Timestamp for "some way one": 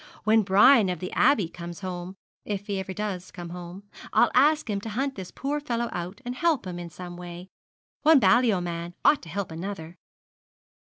6.89-8.17